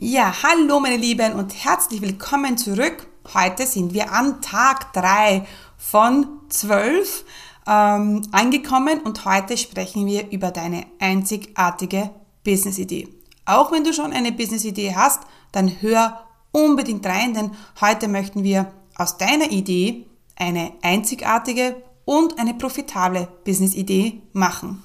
Ja, 0.00 0.32
hallo 0.44 0.78
meine 0.78 0.96
Lieben 0.96 1.32
und 1.32 1.64
herzlich 1.64 2.00
willkommen 2.00 2.56
zurück. 2.56 3.08
Heute 3.34 3.66
sind 3.66 3.94
wir 3.94 4.12
an 4.12 4.40
Tag 4.40 4.92
3 4.92 5.44
von 5.76 6.24
12 6.50 7.24
ähm, 7.66 8.22
angekommen 8.30 9.00
und 9.00 9.24
heute 9.24 9.56
sprechen 9.56 10.06
wir 10.06 10.30
über 10.30 10.52
deine 10.52 10.86
einzigartige 11.00 12.10
Business-Idee. 12.44 13.08
Auch 13.44 13.72
wenn 13.72 13.82
du 13.82 13.92
schon 13.92 14.12
eine 14.12 14.30
Business-Idee 14.30 14.94
hast, 14.94 15.22
dann 15.50 15.82
hör 15.82 16.24
unbedingt 16.52 17.04
rein, 17.04 17.34
denn 17.34 17.50
heute 17.80 18.06
möchten 18.06 18.44
wir 18.44 18.72
aus 18.94 19.18
deiner 19.18 19.50
Idee 19.50 20.06
eine 20.36 20.74
einzigartige 20.80 21.74
und 22.04 22.38
eine 22.38 22.54
profitable 22.54 23.26
Business-Idee 23.44 24.22
machen. 24.32 24.84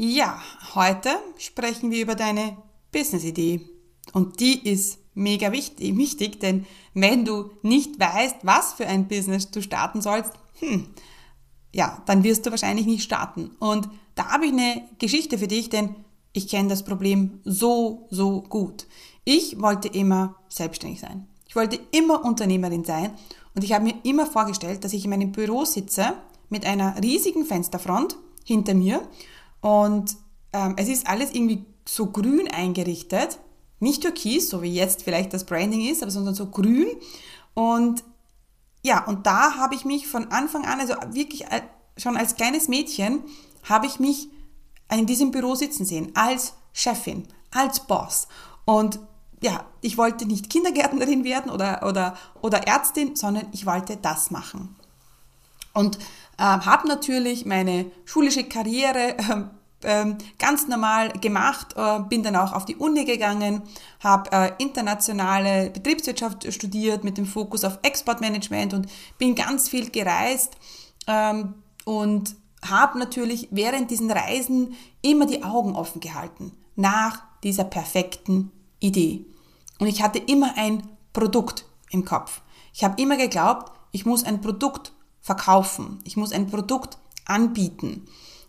Ja, 0.00 0.40
heute 0.76 1.10
sprechen 1.38 1.90
wir 1.90 2.00
über 2.00 2.14
deine 2.14 2.56
Business-Idee. 2.92 3.62
Und 4.12 4.38
die 4.38 4.70
ist 4.70 5.00
mega 5.14 5.50
wichtig, 5.50 5.96
wichtig, 5.96 6.38
denn 6.38 6.66
wenn 6.94 7.24
du 7.24 7.50
nicht 7.62 7.98
weißt, 7.98 8.36
was 8.42 8.74
für 8.74 8.86
ein 8.86 9.08
Business 9.08 9.50
du 9.50 9.60
starten 9.60 10.00
sollst, 10.00 10.34
hm, 10.60 10.86
ja, 11.74 12.00
dann 12.06 12.22
wirst 12.22 12.46
du 12.46 12.52
wahrscheinlich 12.52 12.86
nicht 12.86 13.02
starten. 13.02 13.50
Und 13.58 13.88
da 14.14 14.28
habe 14.28 14.46
ich 14.46 14.52
eine 14.52 14.88
Geschichte 15.00 15.36
für 15.36 15.48
dich, 15.48 15.68
denn 15.68 15.96
ich 16.32 16.46
kenne 16.46 16.68
das 16.68 16.84
Problem 16.84 17.40
so, 17.42 18.06
so 18.08 18.42
gut. 18.42 18.86
Ich 19.24 19.60
wollte 19.60 19.88
immer 19.88 20.36
selbstständig 20.48 21.00
sein. 21.00 21.26
Ich 21.48 21.56
wollte 21.56 21.80
immer 21.90 22.24
Unternehmerin 22.24 22.84
sein 22.84 23.10
und 23.56 23.64
ich 23.64 23.72
habe 23.72 23.82
mir 23.82 23.94
immer 24.04 24.26
vorgestellt, 24.26 24.84
dass 24.84 24.92
ich 24.92 25.02
in 25.02 25.10
meinem 25.10 25.32
Büro 25.32 25.64
sitze 25.64 26.12
mit 26.50 26.64
einer 26.64 27.02
riesigen 27.02 27.44
Fensterfront 27.44 28.16
hinter 28.44 28.74
mir 28.74 29.02
und 29.60 30.16
ähm, 30.52 30.74
es 30.76 30.88
ist 30.88 31.06
alles 31.06 31.32
irgendwie 31.32 31.64
so 31.86 32.06
grün 32.06 32.48
eingerichtet. 32.50 33.38
Nicht 33.80 34.02
türkis, 34.02 34.48
so 34.48 34.62
wie 34.62 34.72
jetzt 34.72 35.02
vielleicht 35.02 35.32
das 35.32 35.44
Branding 35.44 35.88
ist, 35.88 36.02
aber 36.02 36.10
sondern 36.10 36.34
so 36.34 36.46
grün. 36.46 36.88
Und 37.54 38.04
ja, 38.82 39.04
und 39.06 39.26
da 39.26 39.56
habe 39.56 39.74
ich 39.74 39.84
mich 39.84 40.06
von 40.06 40.30
Anfang 40.30 40.64
an, 40.64 40.80
also 40.80 40.94
wirklich 41.12 41.46
äh, 41.46 41.62
schon 41.96 42.16
als 42.16 42.36
kleines 42.36 42.68
Mädchen, 42.68 43.22
habe 43.64 43.86
ich 43.86 43.98
mich 43.98 44.28
in 44.90 45.06
diesem 45.06 45.30
Büro 45.30 45.54
sitzen 45.54 45.84
sehen, 45.84 46.12
als 46.14 46.54
Chefin, 46.72 47.26
als 47.50 47.80
Boss. 47.80 48.28
Und 48.64 49.00
ja, 49.42 49.64
ich 49.80 49.98
wollte 49.98 50.26
nicht 50.26 50.50
Kindergärtnerin 50.50 51.24
werden 51.24 51.50
oder, 51.50 51.86
oder, 51.86 52.16
oder 52.40 52.66
Ärztin, 52.66 53.14
sondern 53.16 53.46
ich 53.52 53.66
wollte 53.66 53.96
das 53.96 54.30
machen. 54.30 54.76
Und 55.78 55.96
äh, 56.38 56.42
habe 56.42 56.88
natürlich 56.88 57.46
meine 57.46 57.86
schulische 58.04 58.42
Karriere 58.42 59.14
äh, 59.84 60.06
ganz 60.36 60.66
normal 60.66 61.10
gemacht, 61.10 61.74
äh, 61.76 62.00
bin 62.00 62.24
dann 62.24 62.34
auch 62.34 62.52
auf 62.52 62.64
die 62.64 62.74
Uni 62.74 63.04
gegangen, 63.04 63.62
habe 64.00 64.32
äh, 64.32 64.50
internationale 64.58 65.70
Betriebswirtschaft 65.70 66.52
studiert 66.52 67.04
mit 67.04 67.16
dem 67.16 67.26
Fokus 67.26 67.62
auf 67.62 67.78
Exportmanagement 67.82 68.74
und 68.74 68.88
bin 69.18 69.36
ganz 69.36 69.68
viel 69.68 69.88
gereist 69.90 70.56
ähm, 71.06 71.54
und 71.84 72.34
habe 72.68 72.98
natürlich 72.98 73.46
während 73.52 73.92
diesen 73.92 74.10
Reisen 74.10 74.74
immer 75.00 75.26
die 75.26 75.44
Augen 75.44 75.76
offen 75.76 76.00
gehalten 76.00 76.54
nach 76.74 77.22
dieser 77.44 77.62
perfekten 77.62 78.50
Idee. 78.80 79.26
Und 79.78 79.86
ich 79.86 80.02
hatte 80.02 80.18
immer 80.18 80.54
ein 80.56 80.88
Produkt 81.12 81.66
im 81.90 82.04
Kopf. 82.04 82.40
Ich 82.74 82.82
habe 82.82 83.00
immer 83.00 83.16
geglaubt, 83.16 83.70
ich 83.92 84.04
muss 84.06 84.24
ein 84.24 84.40
Produkt 84.40 84.92
verkaufen. 85.28 85.98
Ich 86.04 86.16
muss 86.16 86.32
ein 86.32 86.46
Produkt 86.46 86.96
anbieten. 87.26 88.08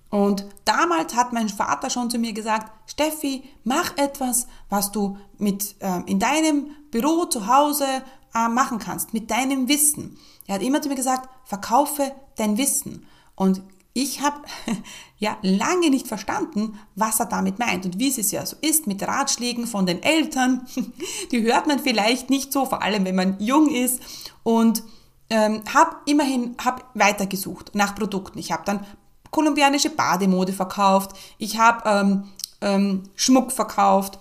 Und 0.10 0.46
damals 0.64 1.14
hat 1.14 1.34
mein 1.34 1.50
Vater 1.50 1.90
schon 1.90 2.10
zu 2.10 2.18
mir 2.18 2.32
gesagt, 2.32 2.72
Steffi, 2.90 3.44
mach 3.66 3.98
etwas, 3.98 4.48
was 4.70 4.94
du 4.94 5.18
mit, 5.38 5.76
äh, 5.80 6.00
in 6.06 6.20
deinem 6.20 6.68
Büro 6.90 7.26
zu 7.26 7.48
Hause 7.48 7.86
äh, 8.34 8.48
machen 8.48 8.80
kannst, 8.80 9.14
mit 9.14 9.30
deinem 9.30 9.68
Wissen. 9.68 10.18
Er 10.48 10.56
hat 10.56 10.62
immer 10.62 10.82
zu 10.82 10.88
mir 10.88 10.96
gesagt, 10.96 11.28
verkaufe 11.44 12.14
dein 12.38 12.58
Wissen. 12.58 13.06
Und 13.36 13.62
ich 13.92 14.22
habe 14.22 14.38
ja 15.18 15.38
lange 15.42 15.90
nicht 15.90 16.08
verstanden, 16.08 16.80
was 16.96 17.20
er 17.20 17.26
damit 17.26 17.60
meint 17.60 17.84
und 17.84 18.00
wie 18.00 18.08
es 18.08 18.32
ja 18.32 18.46
so 18.46 18.56
ist 18.62 18.88
mit 18.88 19.06
Ratschlägen 19.06 19.68
von 19.68 19.86
den 19.86 20.02
Eltern. 20.02 20.66
Die 21.32 21.42
hört 21.42 21.68
man 21.68 21.80
vielleicht 21.80 22.30
nicht 22.30 22.54
so, 22.54 22.66
vor 22.66 22.82
allem 22.82 23.04
wenn 23.04 23.16
man 23.16 23.36
jung 23.42 23.68
ist. 23.68 24.00
Und 24.44 24.82
ähm, 25.30 25.64
habe 25.74 25.96
immerhin 26.06 26.56
hab 26.64 26.90
weitergesucht 26.96 27.76
nach 27.76 27.96
Produkten. 27.96 28.40
Ich 28.40 28.52
habe 28.52 28.64
dann 28.66 28.86
kolumbianische 29.32 29.92
Bademode 29.92 30.54
verkauft, 30.54 31.12
ich 31.38 31.60
habe 31.60 31.88
ähm, 31.88 32.24
ähm, 32.62 33.04
Schmuck 33.16 33.52
verkauft, 33.52 34.20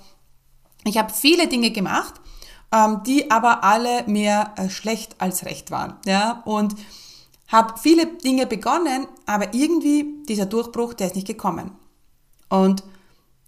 ich 0.85 0.99
habe 0.99 1.13
viele 1.13 1.49
Dinge 1.49 1.71
gemacht, 1.71 2.15
ähm, 2.73 3.03
die 3.07 3.31
aber 3.31 3.65
alle 3.65 4.05
mehr 4.07 4.53
äh, 4.57 4.69
schlecht 4.69 5.17
als 5.19 5.45
recht 5.45 5.71
waren. 5.71 5.97
Ja? 6.05 6.43
Und 6.45 6.75
habe 7.49 7.79
viele 7.79 8.07
Dinge 8.07 8.47
begonnen, 8.47 9.07
aber 9.25 9.55
irgendwie 9.55 10.23
dieser 10.29 10.47
Durchbruch, 10.47 10.93
der 10.93 11.07
ist 11.07 11.17
nicht 11.17 11.27
gekommen. 11.27 11.73
Und 12.51 12.85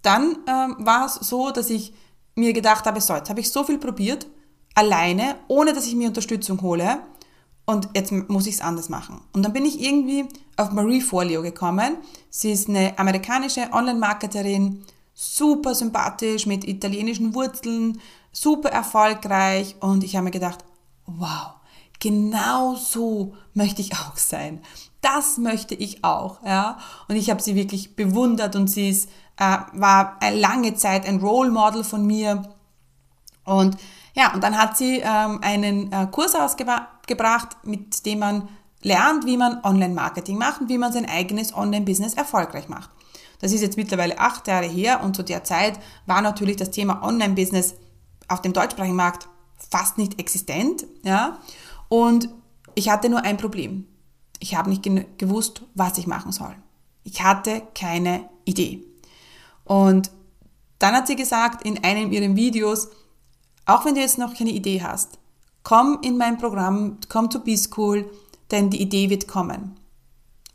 dann 0.01 0.37
ähm, 0.47 0.75
war 0.79 1.05
es 1.05 1.15
so, 1.15 1.51
dass 1.51 1.69
ich 1.69 1.93
mir 2.33 2.53
gedacht 2.53 2.85
habe, 2.85 2.99
so, 2.99 3.13
jetzt 3.13 3.29
habe 3.29 3.39
ich 3.39 3.51
so 3.51 3.63
viel 3.63 3.77
probiert, 3.77 4.25
alleine, 4.73 5.35
ohne 5.47 5.73
dass 5.73 5.85
ich 5.85 5.95
mir 5.95 6.07
Unterstützung 6.07 6.61
hole 6.61 6.99
und 7.71 7.87
jetzt 7.95 8.11
muss 8.11 8.47
ich 8.47 8.55
es 8.55 8.61
anders 8.61 8.89
machen. 8.89 9.21
Und 9.31 9.43
dann 9.43 9.53
bin 9.53 9.65
ich 9.65 9.81
irgendwie 9.81 10.25
auf 10.57 10.71
Marie 10.71 10.99
Folio 10.99 11.41
gekommen. 11.41 11.95
Sie 12.29 12.51
ist 12.51 12.67
eine 12.67 12.99
amerikanische 12.99 13.69
Online-Marketerin, 13.71 14.83
super 15.13 15.73
sympathisch, 15.73 16.45
mit 16.45 16.67
italienischen 16.67 17.33
Wurzeln, 17.33 18.01
super 18.33 18.69
erfolgreich 18.69 19.75
und 19.79 20.03
ich 20.03 20.15
habe 20.15 20.25
mir 20.25 20.31
gedacht, 20.31 20.65
wow, 21.05 21.53
genau 21.99 22.75
so 22.75 23.33
möchte 23.53 23.81
ich 23.81 23.93
auch 23.93 24.17
sein. 24.17 24.61
Das 24.99 25.37
möchte 25.37 25.73
ich 25.73 26.03
auch, 26.03 26.43
ja. 26.45 26.77
Und 27.07 27.15
ich 27.15 27.29
habe 27.29 27.41
sie 27.41 27.55
wirklich 27.55 27.95
bewundert 27.95 28.57
und 28.57 28.67
sie 28.67 28.89
ist, 28.89 29.09
äh, 29.37 29.57
war 29.71 30.17
eine 30.19 30.37
lange 30.37 30.75
Zeit 30.75 31.05
ein 31.05 31.21
Role 31.21 31.51
Model 31.51 31.85
von 31.85 32.05
mir 32.05 32.43
und 33.45 33.77
ja, 34.13 34.33
und 34.33 34.43
dann 34.43 34.57
hat 34.57 34.77
sie 34.77 34.99
ähm, 35.03 35.39
einen 35.41 35.91
äh, 35.91 36.07
Kurs 36.11 36.35
ausgebracht, 36.35 37.57
mit 37.63 38.05
dem 38.05 38.19
man 38.19 38.49
lernt, 38.81 39.25
wie 39.25 39.37
man 39.37 39.63
Online-Marketing 39.63 40.37
macht 40.37 40.61
und 40.61 40.69
wie 40.69 40.77
man 40.77 40.91
sein 40.91 41.07
eigenes 41.07 41.53
Online-Business 41.53 42.15
erfolgreich 42.15 42.67
macht. 42.67 42.89
Das 43.39 43.51
ist 43.51 43.61
jetzt 43.61 43.77
mittlerweile 43.77 44.19
acht 44.19 44.47
Jahre 44.47 44.67
her 44.67 45.03
und 45.03 45.15
zu 45.15 45.23
der 45.23 45.43
Zeit 45.43 45.79
war 46.05 46.21
natürlich 46.21 46.57
das 46.57 46.71
Thema 46.71 47.03
Online-Business 47.03 47.75
auf 48.27 48.41
dem 48.41 48.53
deutschsprachigen 48.53 48.95
Markt 48.95 49.27
fast 49.69 49.97
nicht 49.97 50.19
existent. 50.19 50.85
Ja? 51.03 51.39
Und 51.89 52.29
ich 52.75 52.89
hatte 52.89 53.09
nur 53.09 53.23
ein 53.23 53.37
Problem. 53.37 53.87
Ich 54.39 54.55
habe 54.55 54.69
nicht 54.69 54.87
gewusst, 55.17 55.63
was 55.75 55.97
ich 55.97 56.07
machen 56.07 56.31
soll. 56.31 56.55
Ich 57.03 57.23
hatte 57.23 57.63
keine 57.75 58.29
Idee. 58.45 58.83
Und 59.63 60.11
dann 60.79 60.95
hat 60.95 61.07
sie 61.07 61.15
gesagt 61.15 61.63
in 61.63 61.83
einem 61.83 62.11
ihrer 62.11 62.35
Videos, 62.35 62.89
auch 63.65 63.85
wenn 63.85 63.95
du 63.95 64.01
jetzt 64.01 64.17
noch 64.17 64.33
keine 64.33 64.51
Idee 64.51 64.81
hast, 64.83 65.19
komm 65.63 65.99
in 66.01 66.17
mein 66.17 66.37
Programm, 66.37 66.97
komm 67.09 67.29
zu 67.29 67.39
B-School, 67.41 68.09
denn 68.51 68.69
die 68.69 68.81
Idee 68.81 69.09
wird 69.09 69.27
kommen. 69.27 69.79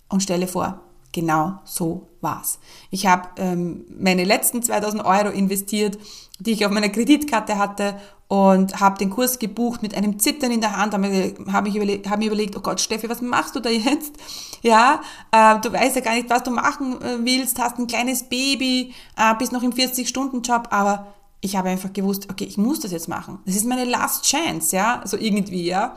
Und 0.09 0.23
stelle 0.23 0.47
vor, 0.47 0.81
genau 1.13 1.59
so 1.65 2.09
war's. 2.21 2.59
Ich 2.91 3.07
habe 3.07 3.29
ähm, 3.39 3.85
meine 3.99 4.25
letzten 4.25 4.63
2000 4.63 5.05
Euro 5.05 5.31
investiert, 5.31 5.99
die 6.39 6.53
ich 6.53 6.67
auf 6.67 6.73
meiner 6.73 6.91
Kreditkarte 6.91 7.59
hatte 7.59 7.97
und 8.29 8.81
habe 8.81 8.99
den 8.99 9.11
Kurs 9.11 9.39
gebucht 9.39 9.83
mit 9.83 9.97
einem 9.97 10.19
Zittern 10.19 10.51
in 10.51 10.61
der 10.61 10.77
Hand, 10.77 10.95
habe 10.95 11.35
hab 11.53 11.67
ich 11.67 11.77
überlegt, 11.77 12.11
hab 12.11 12.19
mir 12.19 12.27
überlegt, 12.27 12.57
oh 12.57 12.61
Gott, 12.61 12.81
Steffi, 12.81 13.09
was 13.09 13.23
machst 13.23 13.55
du 13.57 13.61
da 13.61 13.71
jetzt? 13.71 14.15
Ja, 14.63 15.01
äh, 15.31 15.61
du 15.61 15.73
weißt 15.73 15.95
ja 15.95 16.03
gar 16.03 16.15
nicht, 16.15 16.29
was 16.29 16.43
du 16.43 16.51
machen 16.51 17.01
äh, 17.01 17.19
willst, 17.21 17.61
hast 17.61 17.79
ein 17.79 17.87
kleines 17.87 18.25
Baby, 18.25 18.95
äh, 19.17 19.35
bist 19.39 19.53
noch 19.53 19.63
im 19.63 19.71
40-Stunden-Job, 19.71 20.69
aber 20.71 21.15
ich 21.47 21.57
habe 21.57 21.69
einfach 21.71 21.93
gewusst, 21.93 22.29
okay, 22.31 22.45
ich 22.45 22.59
muss 22.59 22.81
das 22.81 22.93
jetzt 22.93 23.09
machen. 23.09 23.39
Das 23.47 23.57
ist 23.57 23.67
meine 23.67 23.85
Last 23.85 24.25
Chance, 24.25 24.77
ja, 24.77 25.03
so 25.05 25.17
irgendwie, 25.17 25.65
ja. 25.67 25.95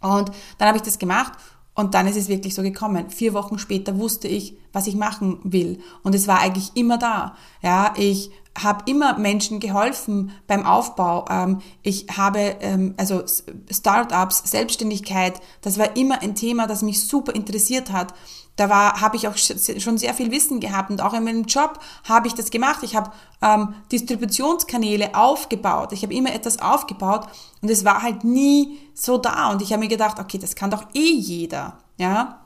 Und 0.00 0.30
dann 0.58 0.68
habe 0.68 0.78
ich 0.78 0.82
das 0.82 0.98
gemacht 0.98 1.32
Und 1.76 1.94
dann 1.94 2.06
ist 2.06 2.16
es 2.16 2.28
wirklich 2.28 2.54
so 2.54 2.62
gekommen. 2.62 3.10
Vier 3.10 3.34
Wochen 3.34 3.58
später 3.58 3.98
wusste 3.98 4.28
ich, 4.28 4.56
was 4.72 4.86
ich 4.86 4.94
machen 4.94 5.40
will. 5.42 5.80
Und 6.04 6.14
es 6.14 6.28
war 6.28 6.38
eigentlich 6.38 6.70
immer 6.74 6.98
da. 6.98 7.36
Ja, 7.62 7.94
ich 7.96 8.30
habe 8.56 8.88
immer 8.88 9.18
Menschen 9.18 9.58
geholfen 9.58 10.30
beim 10.46 10.64
Aufbau. 10.64 11.24
Ähm, 11.28 11.60
ich 11.82 12.06
habe 12.16 12.38
ähm, 12.60 12.94
also 12.96 13.24
Startups, 13.68 14.48
Selbstständigkeit. 14.48 15.40
Das 15.62 15.76
war 15.76 15.96
immer 15.96 16.22
ein 16.22 16.36
Thema, 16.36 16.68
das 16.68 16.82
mich 16.82 17.04
super 17.04 17.34
interessiert 17.34 17.90
hat. 17.90 18.14
Da 18.56 18.70
war, 18.70 19.00
habe 19.00 19.16
ich 19.16 19.26
auch 19.26 19.36
schon 19.36 19.98
sehr 19.98 20.14
viel 20.14 20.30
Wissen 20.30 20.60
gehabt 20.60 20.90
und 20.90 21.02
auch 21.02 21.12
in 21.12 21.24
meinem 21.24 21.44
Job 21.44 21.80
habe 22.04 22.28
ich 22.28 22.34
das 22.34 22.50
gemacht. 22.50 22.82
Ich 22.82 22.94
habe 22.94 23.10
ähm, 23.42 23.74
Distributionskanäle 23.90 25.14
aufgebaut. 25.16 25.92
Ich 25.92 26.02
habe 26.02 26.14
immer 26.14 26.32
etwas 26.32 26.60
aufgebaut 26.60 27.26
und 27.62 27.70
es 27.70 27.84
war 27.84 28.02
halt 28.02 28.22
nie 28.22 28.78
so 28.94 29.18
da. 29.18 29.50
Und 29.50 29.60
ich 29.60 29.72
habe 29.72 29.82
mir 29.82 29.88
gedacht, 29.88 30.20
okay, 30.20 30.38
das 30.38 30.54
kann 30.54 30.70
doch 30.70 30.84
eh 30.94 31.12
jeder, 31.14 31.78
ja. 31.96 32.40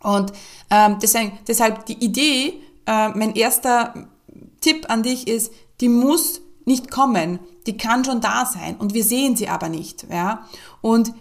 Und 0.00 0.32
ähm, 0.70 0.98
deswegen, 1.02 1.38
deshalb 1.48 1.86
die 1.86 2.04
Idee, 2.04 2.60
äh, 2.86 3.08
mein 3.08 3.34
erster 3.34 3.94
Tipp 4.60 4.88
an 4.88 5.02
dich 5.02 5.26
ist, 5.26 5.52
die 5.80 5.88
muss 5.88 6.40
nicht 6.64 6.90
kommen, 6.90 7.40
die 7.66 7.76
kann 7.76 8.04
schon 8.04 8.20
da 8.20 8.46
sein 8.46 8.76
und 8.76 8.94
wir 8.94 9.02
sehen 9.02 9.34
sie 9.34 9.48
aber 9.48 9.68
nicht, 9.68 10.06
ja. 10.10 10.46
Und 10.80 11.12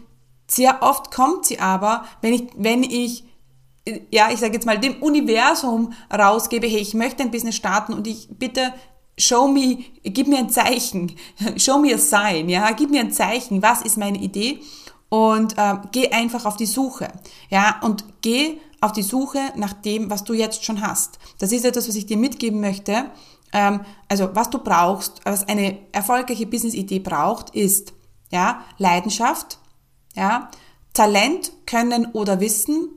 sehr 0.47 0.83
oft 0.83 1.11
kommt 1.11 1.45
sie 1.45 1.59
aber, 1.59 2.05
wenn 2.21 2.33
ich, 2.33 2.43
wenn 2.55 2.83
ich 2.83 3.23
ja, 4.11 4.29
ich 4.31 4.39
sage 4.39 4.53
jetzt 4.53 4.65
mal, 4.65 4.79
dem 4.79 5.01
Universum 5.01 5.93
rausgebe, 6.11 6.67
hey, 6.67 6.79
ich 6.79 6.93
möchte 6.93 7.23
ein 7.23 7.31
Business 7.31 7.55
starten 7.55 7.93
und 7.93 8.07
ich 8.07 8.27
bitte 8.29 8.73
show 9.17 9.47
me, 9.47 9.77
gib 10.03 10.27
mir 10.27 10.39
ein 10.39 10.49
Zeichen, 10.49 11.15
show 11.57 11.79
me 11.79 11.93
a 11.93 11.97
sign, 11.97 12.49
ja, 12.49 12.71
gib 12.71 12.89
mir 12.89 13.01
ein 13.01 13.11
Zeichen, 13.11 13.61
was 13.61 13.81
ist 13.81 13.97
meine 13.97 14.17
Idee 14.17 14.59
und 15.09 15.57
äh, 15.57 15.75
geh 15.91 16.09
einfach 16.09 16.45
auf 16.45 16.57
die 16.57 16.65
Suche, 16.65 17.07
ja, 17.49 17.79
und 17.81 18.03
geh 18.21 18.57
auf 18.81 18.91
die 18.91 19.03
Suche 19.03 19.39
nach 19.55 19.73
dem, 19.73 20.09
was 20.09 20.23
du 20.23 20.33
jetzt 20.33 20.65
schon 20.65 20.81
hast. 20.81 21.17
Das 21.39 21.51
ist 21.51 21.65
etwas, 21.65 21.87
was 21.87 21.95
ich 21.95 22.05
dir 22.05 22.17
mitgeben 22.17 22.59
möchte. 22.59 23.05
Ähm, 23.53 23.81
also, 24.09 24.29
was 24.33 24.49
du 24.49 24.59
brauchst, 24.59 25.21
was 25.23 25.47
eine 25.47 25.77
erfolgreiche 25.91 26.45
Business-Idee 26.45 26.99
braucht, 26.99 27.51
ist, 27.51 27.93
ja, 28.31 28.61
Leidenschaft, 28.77 29.59
ja, 30.15 30.49
Talent, 30.93 31.51
Können 31.65 32.07
oder 32.07 32.39
Wissen, 32.39 32.89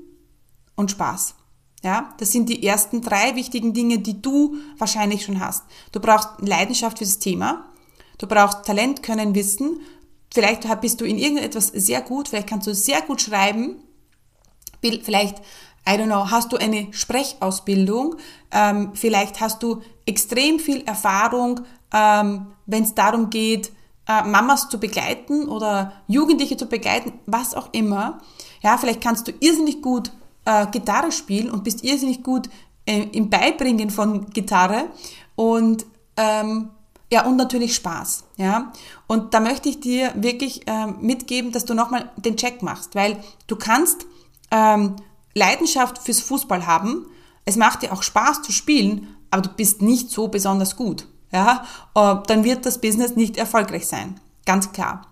und 0.78 0.90
Spaß. 0.90 1.34
Ja, 1.82 2.14
das 2.18 2.32
sind 2.32 2.48
die 2.48 2.66
ersten 2.66 3.02
drei 3.02 3.36
wichtigen 3.36 3.72
Dinge, 3.72 3.98
die 3.98 4.20
du 4.20 4.56
wahrscheinlich 4.78 5.24
schon 5.24 5.40
hast. 5.40 5.64
Du 5.92 6.00
brauchst 6.00 6.28
Leidenschaft 6.40 6.98
für 6.98 7.04
das 7.04 7.18
Thema. 7.18 7.66
Du 8.18 8.26
brauchst 8.26 8.64
Talent, 8.64 9.02
Können, 9.02 9.34
Wissen. 9.34 9.80
Vielleicht 10.32 10.68
bist 10.80 11.00
du 11.00 11.04
in 11.04 11.18
irgendetwas 11.18 11.68
sehr 11.68 12.00
gut. 12.02 12.28
Vielleicht 12.28 12.48
kannst 12.48 12.66
du 12.66 12.74
sehr 12.74 13.02
gut 13.02 13.20
schreiben. 13.20 13.76
Vielleicht, 14.80 15.38
I 15.88 15.92
don't 15.92 16.06
know, 16.06 16.30
hast 16.30 16.52
du 16.52 16.56
eine 16.56 16.88
Sprechausbildung. 16.92 18.16
Ähm, 18.50 18.90
vielleicht 18.94 19.40
hast 19.40 19.62
du 19.62 19.82
extrem 20.04 20.58
viel 20.58 20.82
Erfahrung, 20.82 21.60
ähm, 21.92 22.48
wenn 22.66 22.82
es 22.82 22.94
darum 22.94 23.30
geht, 23.30 23.72
äh, 24.08 24.24
Mamas 24.24 24.68
zu 24.68 24.80
begleiten 24.80 25.48
oder 25.48 25.92
Jugendliche 26.08 26.56
zu 26.56 26.66
begleiten, 26.66 27.12
was 27.26 27.54
auch 27.54 27.68
immer. 27.72 28.20
Ja, 28.62 28.78
vielleicht 28.78 29.00
kannst 29.00 29.28
du 29.28 29.32
irrsinnig 29.38 29.80
gut 29.80 30.10
äh, 30.48 30.66
Gitarre 30.70 31.12
spielen 31.12 31.50
und 31.50 31.62
bist 31.62 31.84
irrsinnig 31.84 32.22
gut 32.22 32.48
äh, 32.86 33.02
im 33.12 33.28
Beibringen 33.28 33.90
von 33.90 34.30
Gitarre 34.30 34.88
und 35.36 35.84
ähm, 36.16 36.70
ja, 37.10 37.24
und 37.24 37.36
natürlich 37.36 37.74
Spaß, 37.74 38.24
ja. 38.36 38.72
Und 39.06 39.32
da 39.32 39.40
möchte 39.40 39.68
ich 39.68 39.80
dir 39.80 40.12
wirklich 40.14 40.62
ähm, 40.66 40.96
mitgeben, 41.00 41.52
dass 41.52 41.64
du 41.64 41.74
nochmal 41.74 42.10
den 42.16 42.36
Check 42.36 42.62
machst, 42.62 42.94
weil 42.94 43.18
du 43.46 43.56
kannst 43.56 44.06
ähm, 44.50 44.96
Leidenschaft 45.34 45.98
fürs 45.98 46.20
Fußball 46.20 46.66
haben, 46.66 47.06
es 47.44 47.56
macht 47.56 47.82
dir 47.82 47.92
auch 47.92 48.02
Spaß 48.02 48.42
zu 48.42 48.52
spielen, 48.52 49.16
aber 49.30 49.42
du 49.42 49.50
bist 49.50 49.80
nicht 49.80 50.10
so 50.10 50.28
besonders 50.28 50.76
gut, 50.76 51.06
ja. 51.30 51.64
Äh, 51.94 52.16
dann 52.26 52.44
wird 52.44 52.64
das 52.64 52.80
Business 52.80 53.16
nicht 53.16 53.36
erfolgreich 53.36 53.86
sein, 53.86 54.18
ganz 54.46 54.72
klar. 54.72 55.06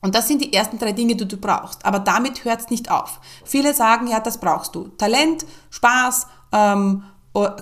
Und 0.00 0.14
das 0.14 0.28
sind 0.28 0.42
die 0.42 0.52
ersten 0.52 0.78
drei 0.78 0.92
Dinge, 0.92 1.16
die 1.16 1.26
du 1.26 1.36
brauchst. 1.36 1.84
Aber 1.84 1.98
damit 1.98 2.44
hört 2.44 2.60
es 2.60 2.70
nicht 2.70 2.90
auf. 2.90 3.20
Viele 3.44 3.74
sagen, 3.74 4.06
ja, 4.06 4.20
das 4.20 4.38
brauchst 4.38 4.74
du. 4.74 4.88
Talent, 4.96 5.44
Spaß, 5.70 6.26
ähm, 6.52 7.04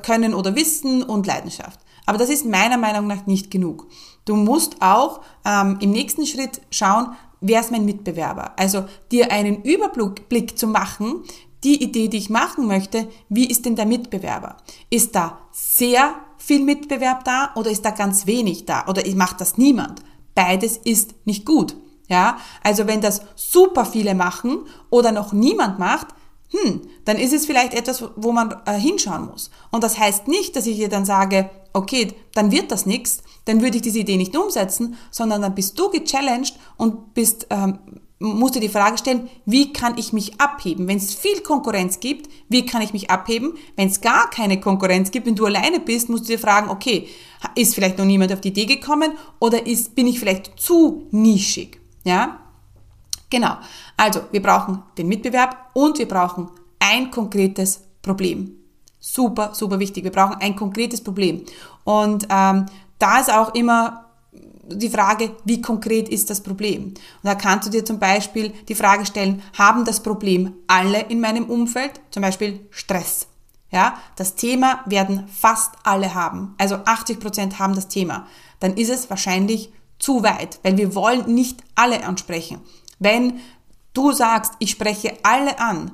Können 0.02 0.34
oder 0.34 0.54
Wissen 0.54 1.02
und 1.02 1.26
Leidenschaft. 1.26 1.80
Aber 2.06 2.18
das 2.18 2.30
ist 2.30 2.46
meiner 2.46 2.78
Meinung 2.78 3.06
nach 3.06 3.26
nicht 3.26 3.50
genug. 3.50 3.88
Du 4.24 4.36
musst 4.36 4.80
auch 4.80 5.20
ähm, 5.44 5.78
im 5.80 5.90
nächsten 5.90 6.26
Schritt 6.26 6.60
schauen, 6.70 7.16
wer 7.40 7.60
ist 7.60 7.72
mein 7.72 7.84
Mitbewerber. 7.84 8.52
Also 8.58 8.84
dir 9.10 9.32
einen 9.32 9.62
Überblick 9.62 10.58
zu 10.58 10.66
machen, 10.66 11.24
die 11.64 11.82
Idee, 11.82 12.08
die 12.08 12.18
ich 12.18 12.30
machen 12.30 12.66
möchte, 12.66 13.08
wie 13.28 13.46
ist 13.46 13.66
denn 13.66 13.76
der 13.76 13.86
Mitbewerber? 13.86 14.56
Ist 14.88 15.14
da 15.14 15.38
sehr 15.50 16.14
viel 16.38 16.62
Mitbewerb 16.62 17.24
da 17.24 17.50
oder 17.56 17.70
ist 17.70 17.84
da 17.84 17.90
ganz 17.90 18.26
wenig 18.26 18.66
da 18.66 18.86
oder 18.86 19.02
macht 19.14 19.40
das 19.40 19.58
niemand? 19.58 20.00
Beides 20.34 20.76
ist 20.76 21.14
nicht 21.24 21.44
gut. 21.44 21.76
Ja, 22.08 22.38
also 22.62 22.86
wenn 22.86 23.00
das 23.00 23.22
super 23.34 23.84
viele 23.84 24.14
machen 24.14 24.60
oder 24.90 25.10
noch 25.12 25.32
niemand 25.32 25.78
macht, 25.78 26.08
hm, 26.50 26.82
dann 27.04 27.16
ist 27.16 27.32
es 27.32 27.46
vielleicht 27.46 27.74
etwas, 27.74 28.04
wo 28.14 28.32
man 28.32 28.54
äh, 28.66 28.74
hinschauen 28.74 29.26
muss. 29.26 29.50
Und 29.70 29.82
das 29.82 29.98
heißt 29.98 30.28
nicht, 30.28 30.54
dass 30.54 30.66
ich 30.66 30.76
dir 30.76 30.88
dann 30.88 31.04
sage, 31.04 31.50
okay, 31.72 32.12
dann 32.34 32.52
wird 32.52 32.70
das 32.70 32.86
nichts, 32.86 33.22
dann 33.44 33.60
würde 33.62 33.76
ich 33.76 33.82
diese 33.82 33.98
Idee 33.98 34.16
nicht 34.16 34.36
umsetzen, 34.36 34.96
sondern 35.10 35.42
dann 35.42 35.54
bist 35.54 35.78
du 35.78 35.90
gechallenged 35.90 36.54
und 36.76 37.14
bist, 37.14 37.48
ähm, 37.50 37.78
musst 38.18 38.54
dir 38.54 38.60
die 38.60 38.68
Frage 38.68 38.96
stellen, 38.96 39.28
wie 39.44 39.72
kann 39.72 39.98
ich 39.98 40.12
mich 40.12 40.40
abheben? 40.40 40.88
Wenn 40.88 40.96
es 40.96 41.14
viel 41.14 41.40
Konkurrenz 41.40 42.00
gibt, 42.00 42.30
wie 42.48 42.64
kann 42.64 42.80
ich 42.80 42.92
mich 42.92 43.10
abheben? 43.10 43.54
Wenn 43.76 43.88
es 43.88 44.00
gar 44.00 44.30
keine 44.30 44.60
Konkurrenz 44.60 45.10
gibt, 45.10 45.26
wenn 45.26 45.34
du 45.34 45.46
alleine 45.46 45.80
bist, 45.80 46.08
musst 46.08 46.24
du 46.24 46.28
dir 46.28 46.38
fragen, 46.38 46.70
okay, 46.70 47.08
ist 47.56 47.74
vielleicht 47.74 47.98
noch 47.98 48.06
niemand 48.06 48.32
auf 48.32 48.40
die 48.40 48.48
Idee 48.48 48.66
gekommen 48.66 49.12
oder 49.38 49.66
ist, 49.66 49.94
bin 49.94 50.06
ich 50.06 50.18
vielleicht 50.18 50.58
zu 50.58 51.06
nischig? 51.10 51.80
Ja? 52.06 52.38
Genau. 53.28 53.56
Also, 53.96 54.20
wir 54.30 54.40
brauchen 54.40 54.82
den 54.96 55.08
Mitbewerb 55.08 55.70
und 55.74 55.98
wir 55.98 56.06
brauchen 56.06 56.48
ein 56.78 57.10
konkretes 57.10 57.80
Problem. 58.00 58.52
Super, 59.00 59.54
super 59.54 59.78
wichtig. 59.78 60.04
Wir 60.04 60.12
brauchen 60.12 60.36
ein 60.40 60.54
konkretes 60.54 61.02
Problem. 61.02 61.44
Und 61.84 62.26
ähm, 62.30 62.66
da 62.98 63.20
ist 63.20 63.32
auch 63.32 63.54
immer 63.54 64.06
die 64.68 64.88
Frage, 64.88 65.32
wie 65.44 65.60
konkret 65.60 66.08
ist 66.08 66.30
das 66.30 66.40
Problem? 66.40 66.84
Und 66.84 66.96
da 67.22 67.34
kannst 67.34 67.66
du 67.66 67.70
dir 67.72 67.84
zum 67.84 67.98
Beispiel 67.98 68.52
die 68.68 68.74
Frage 68.74 69.04
stellen, 69.04 69.42
haben 69.58 69.84
das 69.84 70.00
Problem 70.00 70.54
alle 70.66 71.00
in 71.02 71.20
meinem 71.20 71.44
Umfeld? 71.44 72.00
Zum 72.10 72.22
Beispiel 72.22 72.60
Stress. 72.70 73.26
Ja, 73.72 73.96
das 74.14 74.36
Thema 74.36 74.80
werden 74.86 75.26
fast 75.28 75.72
alle 75.82 76.14
haben. 76.14 76.54
Also 76.58 76.76
80 76.84 77.18
Prozent 77.18 77.58
haben 77.58 77.74
das 77.74 77.88
Thema. 77.88 78.26
Dann 78.60 78.74
ist 78.74 78.90
es 78.90 79.10
wahrscheinlich 79.10 79.72
zu 79.98 80.22
weit, 80.22 80.58
weil 80.62 80.76
wir 80.76 80.94
wollen 80.94 81.34
nicht 81.34 81.62
alle 81.74 82.04
ansprechen. 82.04 82.60
Wenn 82.98 83.40
du 83.94 84.12
sagst, 84.12 84.54
ich 84.58 84.70
spreche 84.70 85.16
alle 85.22 85.58
an, 85.58 85.92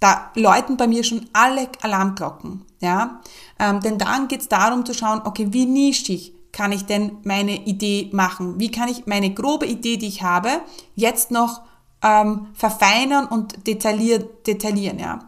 da 0.00 0.30
läuten 0.34 0.76
bei 0.76 0.86
mir 0.86 1.04
schon 1.04 1.28
alle 1.32 1.68
Alarmglocken. 1.80 2.64
Ja? 2.80 3.20
Ähm, 3.58 3.80
denn 3.80 3.98
dann 3.98 4.28
geht 4.28 4.40
es 4.40 4.48
darum 4.48 4.84
zu 4.84 4.94
schauen, 4.94 5.22
okay, 5.24 5.48
wie 5.50 5.66
nischig 5.66 6.34
kann 6.50 6.72
ich 6.72 6.84
denn 6.84 7.18
meine 7.24 7.64
Idee 7.64 8.10
machen? 8.12 8.58
Wie 8.58 8.70
kann 8.70 8.88
ich 8.88 9.06
meine 9.06 9.32
grobe 9.32 9.66
Idee, 9.66 9.96
die 9.96 10.08
ich 10.08 10.22
habe, 10.22 10.60
jetzt 10.94 11.30
noch 11.30 11.62
ähm, 12.02 12.48
verfeinern 12.54 13.26
und 13.26 13.66
detaillieren? 13.66 14.26
detaillieren 14.46 14.98
ja? 14.98 15.20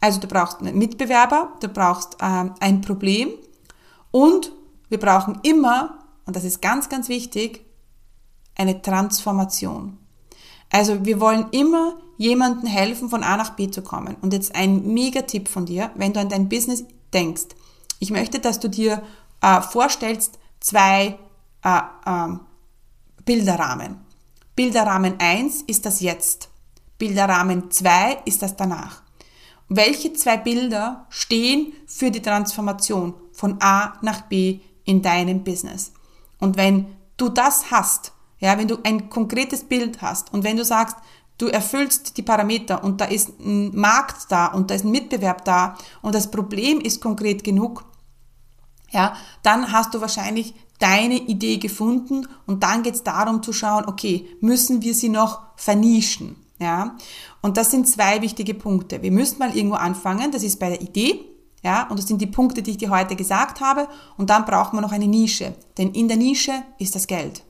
Also 0.00 0.18
du 0.18 0.26
brauchst 0.26 0.60
einen 0.60 0.76
Mitbewerber, 0.76 1.52
du 1.60 1.68
brauchst 1.68 2.16
ähm, 2.20 2.54
ein 2.58 2.80
Problem 2.80 3.28
und 4.10 4.50
wir 4.88 4.98
brauchen 4.98 5.38
immer 5.42 6.01
und 6.26 6.36
das 6.36 6.44
ist 6.44 6.62
ganz, 6.62 6.88
ganz 6.88 7.08
wichtig, 7.08 7.64
eine 8.54 8.80
Transformation. 8.82 9.98
Also 10.70 11.04
wir 11.04 11.20
wollen 11.20 11.46
immer 11.50 11.98
jemandem 12.16 12.68
helfen, 12.68 13.08
von 13.08 13.22
A 13.22 13.36
nach 13.36 13.50
B 13.50 13.70
zu 13.70 13.82
kommen. 13.82 14.16
Und 14.20 14.32
jetzt 14.32 14.54
ein 14.54 14.94
Mega-Tipp 14.94 15.48
von 15.48 15.66
dir, 15.66 15.90
wenn 15.96 16.12
du 16.12 16.20
an 16.20 16.28
dein 16.28 16.48
Business 16.48 16.84
denkst. 17.12 17.48
Ich 17.98 18.10
möchte, 18.10 18.38
dass 18.38 18.60
du 18.60 18.68
dir 18.68 19.02
äh, 19.40 19.60
vorstellst, 19.60 20.38
zwei 20.60 21.18
äh, 21.64 21.78
äh, 22.06 22.36
Bilderrahmen. 23.24 23.98
Bilderrahmen 24.54 25.14
1 25.18 25.62
ist 25.62 25.84
das 25.86 26.00
Jetzt. 26.00 26.48
Bilderrahmen 26.98 27.70
2 27.70 28.22
ist 28.24 28.42
das 28.42 28.56
danach. 28.56 29.02
Welche 29.68 30.12
zwei 30.12 30.36
Bilder 30.36 31.06
stehen 31.08 31.72
für 31.86 32.10
die 32.10 32.20
Transformation 32.20 33.14
von 33.32 33.56
A 33.62 33.94
nach 34.02 34.22
B 34.22 34.60
in 34.84 35.00
deinem 35.00 35.44
Business? 35.44 35.92
Und 36.42 36.56
wenn 36.56 36.86
du 37.18 37.28
das 37.28 37.70
hast, 37.70 38.12
ja, 38.40 38.58
wenn 38.58 38.66
du 38.66 38.78
ein 38.82 39.08
konkretes 39.08 39.62
Bild 39.62 40.02
hast 40.02 40.32
und 40.32 40.42
wenn 40.42 40.56
du 40.56 40.64
sagst, 40.64 40.96
du 41.38 41.46
erfüllst 41.46 42.16
die 42.16 42.22
Parameter 42.22 42.82
und 42.82 43.00
da 43.00 43.04
ist 43.04 43.38
ein 43.38 43.72
Markt 43.76 44.26
da 44.28 44.46
und 44.46 44.68
da 44.68 44.74
ist 44.74 44.84
ein 44.84 44.90
Mitbewerb 44.90 45.44
da 45.44 45.78
und 46.02 46.16
das 46.16 46.32
Problem 46.32 46.80
ist 46.80 47.00
konkret 47.00 47.44
genug, 47.44 47.84
ja, 48.90 49.14
dann 49.44 49.70
hast 49.70 49.94
du 49.94 50.00
wahrscheinlich 50.00 50.54
deine 50.80 51.14
Idee 51.14 51.58
gefunden 51.58 52.26
und 52.46 52.64
dann 52.64 52.82
geht 52.82 52.96
es 52.96 53.04
darum 53.04 53.44
zu 53.44 53.52
schauen, 53.52 53.84
okay, 53.86 54.26
müssen 54.40 54.82
wir 54.82 54.94
sie 54.94 55.10
noch 55.10 55.42
vernischen? 55.54 56.34
Ja, 56.58 56.96
und 57.40 57.56
das 57.56 57.70
sind 57.70 57.88
zwei 57.88 58.20
wichtige 58.20 58.54
Punkte. 58.54 59.00
Wir 59.00 59.12
müssen 59.12 59.38
mal 59.38 59.56
irgendwo 59.56 59.76
anfangen. 59.76 60.30
Das 60.32 60.42
ist 60.42 60.58
bei 60.58 60.70
der 60.70 60.80
Idee. 60.80 61.31
Ja, 61.62 61.88
und 61.88 61.98
das 61.98 62.06
sind 62.06 62.20
die 62.20 62.26
Punkte, 62.26 62.62
die 62.62 62.72
ich 62.72 62.78
dir 62.78 62.90
heute 62.90 63.14
gesagt 63.14 63.60
habe. 63.60 63.88
Und 64.16 64.30
dann 64.30 64.44
brauchen 64.44 64.76
wir 64.76 64.80
noch 64.80 64.92
eine 64.92 65.06
Nische. 65.06 65.54
Denn 65.78 65.92
in 65.92 66.08
der 66.08 66.16
Nische 66.16 66.52
ist 66.78 66.94
das 66.94 67.06
Geld. 67.06 67.44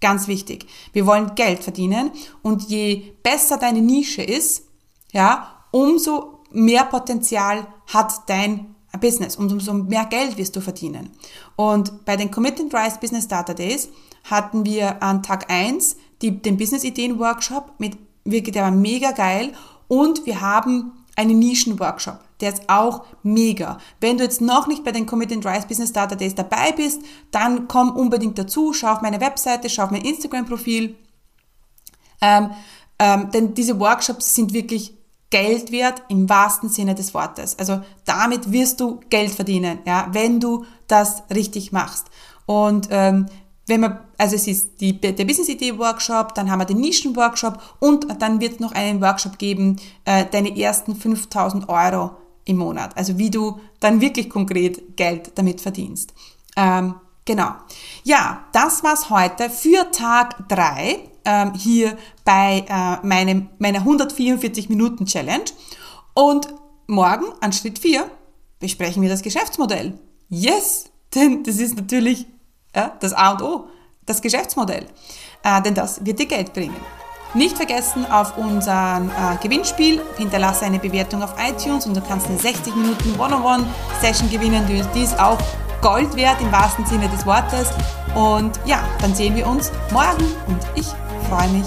Ganz 0.00 0.28
wichtig. 0.28 0.66
Wir 0.92 1.06
wollen 1.06 1.34
Geld 1.34 1.64
verdienen. 1.64 2.12
Und 2.42 2.68
je 2.68 3.12
besser 3.22 3.56
deine 3.56 3.80
Nische 3.80 4.22
ist, 4.22 4.64
ja, 5.12 5.64
umso 5.72 6.44
mehr 6.50 6.84
Potenzial 6.84 7.66
hat 7.86 8.28
dein 8.28 8.76
Business 9.00 9.36
und 9.36 9.52
umso 9.52 9.74
mehr 9.74 10.06
Geld 10.06 10.38
wirst 10.38 10.56
du 10.56 10.60
verdienen. 10.60 11.10
Und 11.56 12.04
bei 12.04 12.16
den 12.16 12.30
Commit 12.30 12.60
and 12.60 12.74
Rise 12.74 12.98
Business 13.00 13.24
Starter 13.24 13.54
Days 13.54 13.88
hatten 14.24 14.64
wir 14.64 15.02
an 15.02 15.22
Tag 15.22 15.50
1 15.50 15.96
die, 16.22 16.42
den 16.42 16.56
Business 16.56 16.84
Ideen 16.84 17.18
Workshop 17.18 17.74
mit 17.78 17.96
wirklich, 18.24 18.52
der 18.52 18.64
war 18.64 18.70
mega 18.70 19.12
geil 19.12 19.52
und 19.88 20.26
wir 20.26 20.40
haben 20.40 20.92
einen 21.18 21.38
Nischen-Workshop. 21.40 22.20
Der 22.40 22.52
ist 22.52 22.62
auch 22.68 23.04
mega. 23.24 23.78
Wenn 24.00 24.16
du 24.18 24.24
jetzt 24.24 24.40
noch 24.40 24.68
nicht 24.68 24.84
bei 24.84 24.92
den 24.92 25.04
Commit 25.04 25.32
and 25.32 25.44
Rise 25.44 25.66
Business 25.66 25.90
Starter 25.90 26.14
Days 26.14 26.34
dabei 26.34 26.72
bist, 26.72 27.02
dann 27.32 27.66
komm 27.66 27.90
unbedingt 27.90 28.38
dazu, 28.38 28.72
schau 28.72 28.92
auf 28.92 29.02
meine 29.02 29.20
Webseite, 29.20 29.68
schau 29.68 29.84
auf 29.84 29.90
mein 29.90 30.02
Instagram-Profil. 30.02 30.94
Ähm, 32.20 32.50
ähm, 33.00 33.30
denn 33.32 33.54
diese 33.54 33.78
Workshops 33.80 34.34
sind 34.34 34.52
wirklich 34.52 34.94
Geld 35.30 35.72
wert 35.72 36.02
im 36.08 36.28
wahrsten 36.28 36.68
Sinne 36.68 36.94
des 36.94 37.12
Wortes. 37.12 37.58
Also 37.58 37.80
damit 38.04 38.52
wirst 38.52 38.80
du 38.80 39.00
Geld 39.10 39.32
verdienen, 39.32 39.80
ja, 39.84 40.08
wenn 40.12 40.40
du 40.40 40.64
das 40.86 41.24
richtig 41.34 41.72
machst. 41.72 42.06
Und 42.46 42.88
ähm, 42.90 43.26
wenn 43.68 43.80
man, 43.80 43.98
also 44.16 44.36
es 44.36 44.46
ist 44.46 44.80
die, 44.80 45.00
der 45.00 45.12
Business 45.12 45.48
Idee 45.48 45.78
Workshop, 45.78 46.34
dann 46.34 46.50
haben 46.50 46.60
wir 46.60 46.64
den 46.64 46.80
Nischen 46.80 47.14
Workshop 47.16 47.60
und 47.80 48.06
dann 48.20 48.40
wird 48.40 48.54
es 48.54 48.60
noch 48.60 48.72
einen 48.72 49.00
Workshop 49.00 49.38
geben, 49.38 49.76
äh, 50.04 50.24
deine 50.30 50.58
ersten 50.58 50.96
5000 50.96 51.68
Euro 51.68 52.12
im 52.44 52.56
Monat. 52.56 52.96
Also 52.96 53.18
wie 53.18 53.30
du 53.30 53.60
dann 53.80 54.00
wirklich 54.00 54.30
konkret 54.30 54.96
Geld 54.96 55.32
damit 55.36 55.60
verdienst. 55.60 56.14
Ähm, 56.56 56.94
genau. 57.24 57.52
Ja, 58.04 58.44
das 58.52 58.82
war's 58.82 59.10
heute 59.10 59.50
für 59.50 59.90
Tag 59.90 60.48
drei 60.48 61.00
ähm, 61.24 61.52
hier 61.54 61.96
bei 62.24 62.64
äh, 62.68 63.06
meinem, 63.06 63.48
meiner 63.58 63.80
144 63.80 64.68
Minuten 64.70 65.04
Challenge. 65.04 65.44
Und 66.14 66.48
morgen 66.86 67.26
an 67.40 67.52
Schritt 67.52 67.78
4 67.78 68.10
besprechen 68.58 69.02
wir 69.02 69.10
das 69.10 69.22
Geschäftsmodell. 69.22 69.98
Yes! 70.28 70.86
Denn 71.14 71.42
das 71.42 71.56
ist 71.56 71.76
natürlich 71.76 72.26
ja, 72.74 72.92
das 73.00 73.12
A 73.12 73.32
und 73.32 73.42
O, 73.42 73.68
das 74.06 74.22
Geschäftsmodell. 74.22 74.86
Äh, 75.42 75.62
denn 75.62 75.74
das 75.74 76.04
wird 76.04 76.18
dir 76.18 76.26
Geld 76.26 76.52
bringen. 76.52 76.76
Nicht 77.34 77.56
vergessen, 77.56 78.10
auf 78.10 78.38
unser 78.38 79.02
äh, 79.02 79.36
Gewinnspiel 79.42 80.00
hinterlasse 80.16 80.64
eine 80.64 80.78
Bewertung 80.78 81.22
auf 81.22 81.34
iTunes 81.38 81.86
und 81.86 81.94
du 81.94 82.00
kannst 82.00 82.26
eine 82.26 82.38
60 82.38 82.74
Minuten 82.74 83.20
One-on-One-Session 83.20 84.30
gewinnen. 84.30 84.64
Die 84.94 85.02
ist 85.02 85.18
auch 85.20 85.38
Gold 85.82 86.16
wert 86.16 86.40
im 86.40 86.50
wahrsten 86.50 86.86
Sinne 86.86 87.08
des 87.08 87.26
Wortes. 87.26 87.68
Und 88.14 88.58
ja, 88.64 88.82
dann 89.00 89.14
sehen 89.14 89.36
wir 89.36 89.46
uns 89.46 89.70
morgen 89.92 90.24
und 90.46 90.58
ich 90.74 90.86
freue 91.28 91.48
mich 91.48 91.66